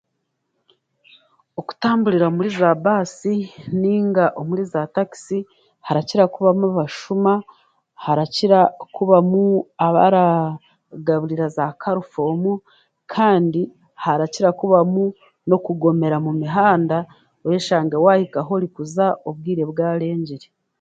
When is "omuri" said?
2.27-2.49, 4.39-4.63